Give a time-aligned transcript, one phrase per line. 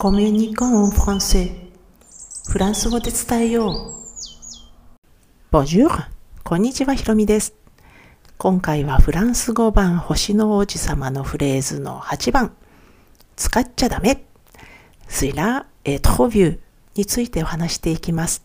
[0.00, 1.50] コミュニコンフランセ
[2.48, 3.94] フランス語で伝えよう。
[5.50, 5.90] Bonjour!
[6.44, 7.56] こんにちは、ひろみです。
[8.36, 12.52] 今回はフランス語版星の王子様のフレーズの8番。
[13.34, 14.24] 使っちゃダメ。
[15.08, 16.58] スイラー、エトロビュー
[16.94, 18.44] についてお話していきます。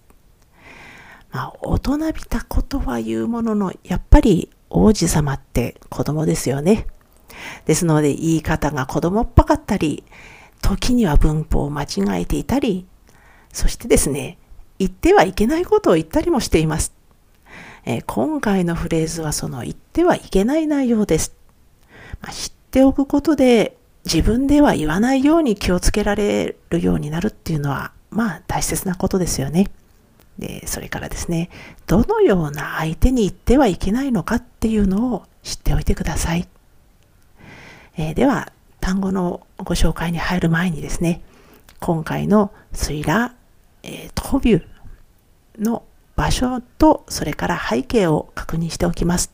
[1.30, 6.88] まあ、大人びたことは言うものの、やっぱり王子様って子供ですよね。
[7.66, 10.04] ですので言い方が子供っぽかったり、
[10.64, 12.88] 時には文法を間違えていたり、
[13.52, 14.40] そしてですね、
[14.80, 16.94] 言ってはいけないことを言ったりもしています。
[17.86, 21.36] えー、今回のフレーズはその言ってはいけない内容です。
[22.22, 29.70] まあ、知っておくことで自分では言わないように気をつけられるようになるっていうのは、まあ大切なことですよね。
[30.40, 31.50] で、それからですね、
[31.88, 36.48] どのような相手に言ってはいけないのかっていうのを知っておいてください。
[37.98, 38.52] えー、では、
[38.84, 41.22] 単語のご紹介に入る前にですね、
[41.80, 43.34] 今回のスイラ、
[43.82, 45.84] えー、トビューの
[46.18, 49.32] 場所とそれから背景を確認しておきます。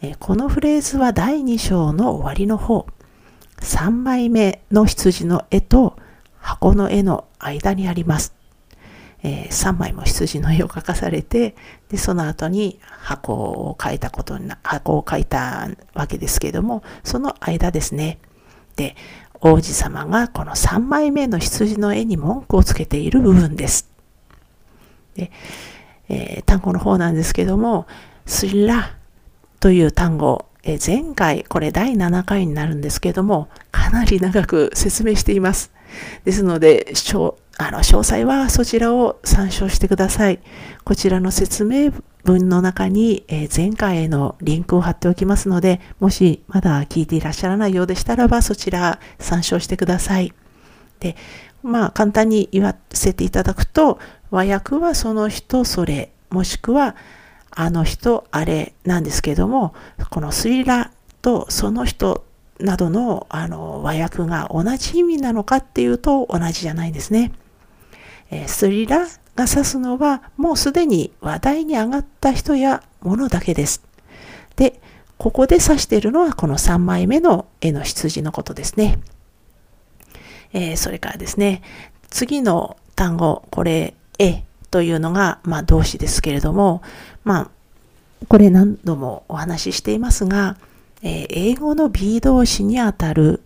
[0.00, 2.86] えー、このフレーズは第2章の終わりの方、
[3.62, 5.98] 3枚目の羊の絵と
[6.38, 8.32] 箱の絵の間にあります。
[9.24, 11.56] えー、3枚も羊の絵を描かされて、
[11.88, 18.20] で、その後に箱を描いたことにな、箱を描いたわけですけれども、その間ですね。
[18.78, 18.94] で、
[19.40, 23.90] 王子様がこの3枚目の羊の絵に文句をつけている部分です。
[25.14, 25.32] で、
[26.08, 27.86] えー、単語の方なんですけども、
[28.24, 28.96] スラ
[29.58, 35.72] という単語、えー、前回、これ第7回になるんですけども、かなり長く説明しています。
[36.24, 36.94] ですので、
[37.60, 40.38] あの詳細はそちらを参照してください。
[40.84, 41.92] こちらの説明
[42.22, 50.32] 文の中に、えー、前回へのリンクを貼っておきますので、もしまだ聞いていらっしゃらないようでしたらば、そちら参照してください。
[51.00, 51.16] で、
[51.64, 53.98] まあ簡単に言わせていただくと、
[54.30, 56.94] 和訳はその人それ、もしくは
[57.50, 59.74] あの人あれなんですけども、
[60.10, 62.24] このスイラとその人
[62.60, 67.32] などのあの和訳が同じ意味なのかっていうと同じじゃないんですね。
[68.30, 69.06] え、スリラ
[69.36, 73.82] が指すのはもうすでに話題に上がった人やものだけです。
[74.56, 74.80] で、
[75.16, 78.98] ここで指しているのはこの3枚目の絵の羊のことですね。
[80.52, 81.62] えー、それからですね、
[82.10, 86.82] 次の単語、これ、絵というのが、まあ、動詞ですけれども、
[87.24, 87.50] まあ、
[88.28, 90.56] これ何度もお話ししていますが、
[91.02, 93.42] えー、英語の B 動詞にあたる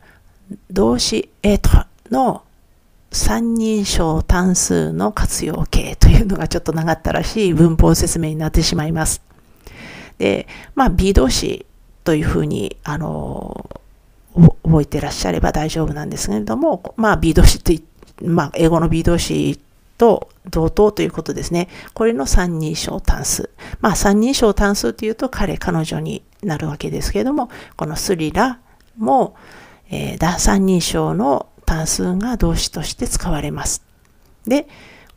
[0.70, 1.70] 動詞エト
[2.10, 2.42] の
[3.12, 9.22] 三人称単数の活用形というのがちょっと長ったらしい文法説明になってしまいます。
[10.18, 11.66] で、まあ B 動詞
[12.04, 13.68] というふうに、あの、
[14.64, 17.80] 覚えてらっしゃれば大丈夫なんですけれども、まあ B 動詞って、
[18.22, 19.60] まあ英語の B 動詞
[19.98, 21.68] と同等ということですね。
[21.92, 23.50] これの三人称単数。
[23.80, 28.58] まあ三人称単数っていうと彼、彼女になるわけですけれども、このスリラ
[28.96, 29.36] も、
[29.90, 33.84] えー、三人称の単数が動詞として使われます。
[34.46, 34.68] で、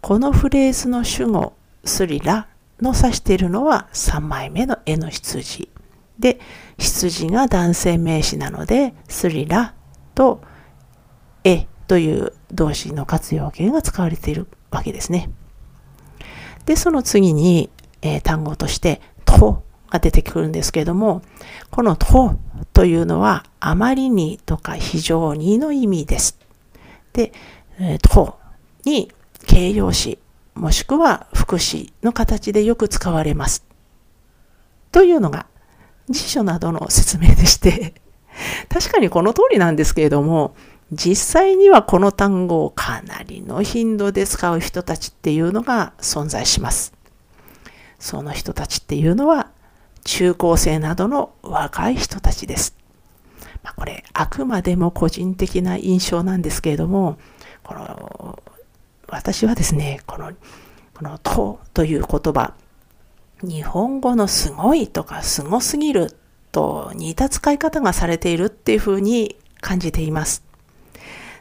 [0.02, 2.48] このフレーズの主語、スリラ
[2.82, 5.70] の指しているのは3枚目の絵の羊。
[6.20, 6.40] で、
[6.78, 9.74] 羊が男性名詞なので、スリラ
[10.14, 10.42] と
[11.44, 15.30] 絵という動詞の活用形が使われているわけですね。
[16.66, 17.70] で、その次に、
[18.02, 21.22] えー、単語として、とが出てくるんですけれども、
[21.72, 22.36] このと
[22.74, 26.38] というのは、あまりにとか非常にの意味です。
[27.14, 27.32] で、
[27.80, 28.38] え、と
[28.84, 29.12] に
[29.46, 30.20] 形容詞、
[30.54, 33.66] もしくは副詞の形でよく使われます。
[34.92, 35.46] というのが
[36.10, 37.96] 辞書などの説明でして
[38.70, 40.56] 確かにこの通りなんですけれども、
[40.92, 46.94] 実際にはこの単語をかなりの頻度で使う人たちっていうのが存在します。
[48.00, 49.50] その人たちっていうのは
[50.06, 52.76] 中高生などの若い人たちです。
[53.64, 57.18] まあ、これ、あくまでも個人的な印象なんですけれども、
[57.64, 58.40] この、
[59.08, 60.32] 私はですね、この、
[60.94, 62.54] この、とという言葉、
[63.42, 66.16] 日本語のすごいとかすごすぎる
[66.52, 70.45] と似た使い方がされているっていうふうに感じています。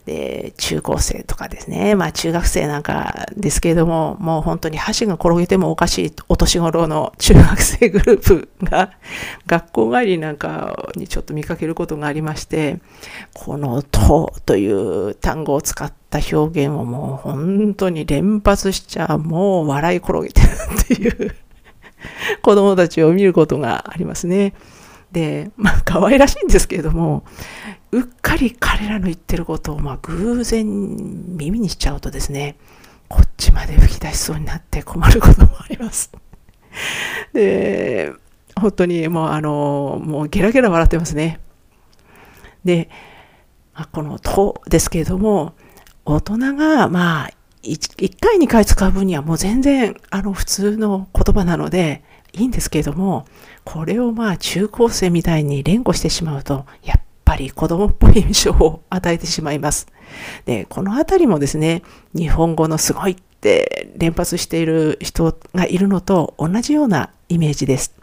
[0.06, 8.90] で、中高生とかですね、まあ中学生なんかですけれども、もう本当に箸が転げてもおかしいお年頃の中学生グループが
[9.46, 12.80] 学校帰りなんかにちょっと見かけることがありまして、
[13.32, 20.46] このとという単語を使った表現をもう本当に連発しちゃもう笑い転げてる
[20.82, 21.34] っていう
[22.42, 24.54] 子供たちを見ることがありますね。
[25.14, 27.24] で、まあ可愛らしいんですけれども、
[27.92, 30.66] うっかり彼らの言ってることをまあ偶然
[31.36, 32.56] 耳にしちゃうとですね、
[33.08, 36.10] こっちまで吹き出しそうになって困ることもあります。
[37.32, 38.12] で、
[38.60, 41.40] 本当にもうあの、もうゲラゲラ笑ってますね。
[42.64, 42.90] で、
[43.72, 45.54] まあこの「と」ですけれども、
[46.04, 47.30] 大人がまあ
[47.62, 52.02] 1回2回使う分にはもう全然あの普通の言葉なので
[52.34, 53.26] いいんですけれども、
[53.64, 59.86] これをまあ中高生みたいに連呼してしまうと、やっぱり子供っぽい印象を与えてしまいます。
[60.44, 61.82] で、このあたりもですね、
[62.14, 67.94] 日本語のすごいって連発している人がいるのと同じようなイメージです。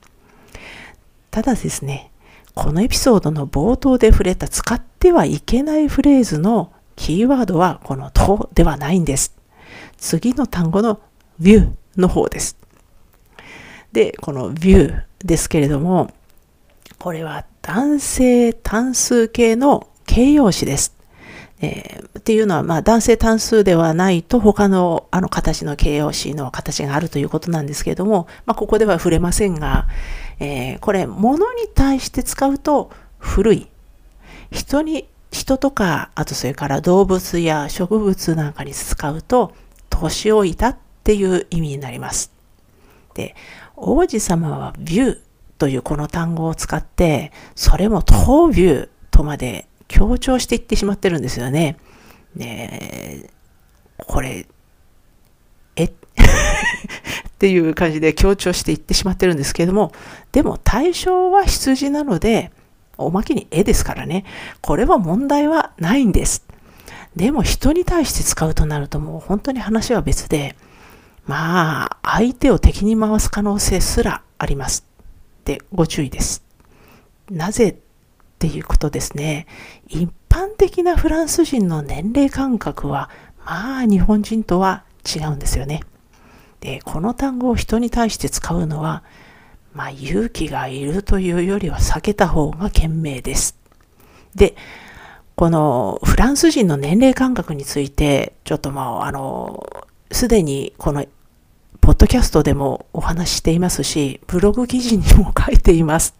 [1.29, 2.11] ただですね、
[2.53, 9.35] このエピソードの冒頭で触れた使ってはいけないフレーズのキーワードはこのとではないんです。
[9.97, 10.99] 次の単語の
[11.39, 12.57] view の方です。
[13.91, 16.11] で、この view ですけれども、
[16.99, 20.95] これは男性単数形の形容詞です。
[21.63, 29.87] えー、っていうのは、まあ、男性単数ではないと他のあの形の形容詞の形があるということなんですけれども、まあ、ここでは触れませんが、
[30.39, 33.67] えー、これ、物に対して使うと古い。
[34.51, 39.53] 人に、人とか、あとそれから動物や植物なんかに使うと、
[39.89, 42.31] 年老いたっていう意味になります。
[43.13, 43.35] で、
[43.81, 45.19] 王子様はビュー
[45.57, 51.77] というこの単語を使って、それも当ビューとまで強調していってしまってるんですよね。
[52.35, 53.29] ね
[53.97, 54.47] これ、
[55.75, 55.83] え？
[55.85, 55.91] っ
[57.39, 59.91] ていう感じで強調していってしまってるんですけれども、
[60.31, 62.51] でも対象は羊なので、
[62.97, 64.25] おまけに絵ですからね、
[64.61, 66.45] これは問題はないんです。
[67.15, 70.55] でも人に対して使うとなるともう本当に話は別で、
[71.25, 74.85] まあ、相手を敵に回す可能性すらあります。
[75.45, 76.43] で、ご注意です。
[77.29, 77.75] なぜっ
[78.39, 79.47] ていうことですね。
[79.87, 83.09] 一般的なフランス人の年齢感覚は、
[83.45, 85.81] まあ、日本人とは違うんですよね。
[86.59, 89.03] で、この単語を人に対して使うのは、
[89.73, 93.57] まあ、勇気がいるというよりは避けた方が賢明です。
[94.35, 94.55] で、
[95.35, 101.05] このフランス人の年齢感覚について、ちょっとまあ、あの、すでにこの、
[101.79, 106.15] ポッドキャストでもお話ししていますし、ブログ記事にも書いています。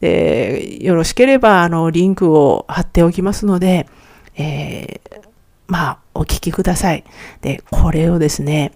[0.00, 3.88] でよろしければ、あの、リンクを貼っておきますので、
[4.36, 5.22] えー、
[5.66, 7.04] まあ、お聞きください。
[7.40, 8.72] で、これをですね、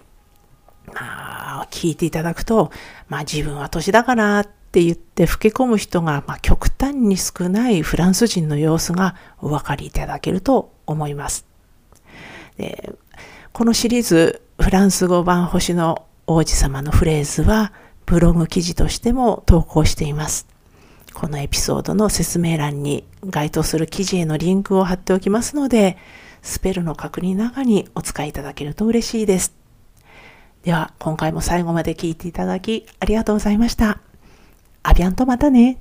[0.87, 2.71] まあ、聞いていただくと、
[3.09, 11.47] まあ自分は年だからって言って老け込む人が、まあ、極端に少ないフランス人の様子がお分かりいただけると思います。
[12.56, 12.94] で
[13.53, 17.73] このシリーズ、フランス語版星の王子様のフレーズは、
[18.06, 20.47] ブログ記事としても投稿しています。
[21.12, 25.97] このエピソードの説明欄に該当する記事へのリンクを貼っておきますので、
[26.43, 29.55] スペルの確認中にお使いいただけると嬉しいです。
[30.62, 34.01] では、今回も最後まで聞いていただきありがとうございました。
[34.83, 35.79] アビアンとまたね。